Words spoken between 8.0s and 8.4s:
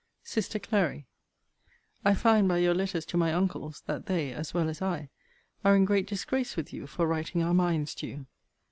you.